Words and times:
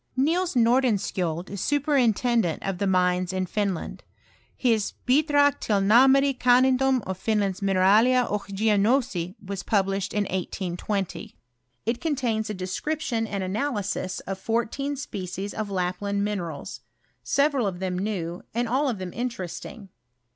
Nils 0.17 0.55
Nordenskiold 0.55 1.51
is 1.51 1.61
superintendent 1.61 2.63
of 2.63 2.79
the 2.79 2.87
mines 2.87 3.31
in 3.31 3.45
Finland; 3.45 4.01
his" 4.57 4.93
Bidrag 5.07 5.59
till 5.59 5.79
narmare 5.79 6.33
kannedom 6.39 7.03
af 7.05 7.23
Fmland's 7.23 7.59
Mineralieroch 7.61 8.47
Geognosie" 8.49 9.35
was 9.45 9.61
published 9.61 10.11
in 10.11 10.23
1820. 10.23 11.37
It 11.85 12.01
contains 12.01 12.49
a 12.49 12.55
description 12.55 13.27
and 13.27 13.43
analysis 13.43 14.21
of 14.21 14.39
fourteen 14.39 14.95
species 14.95 15.53
of 15.53 15.69
Lapland 15.69 16.23
minerals, 16.25 16.79
several 17.21 17.67
of 17.67 17.77
them 17.77 17.95
new, 17.99 18.41
and 18.55 18.67
all 18.67 18.91
ofthem 18.91 19.13
interesting 19.13 19.89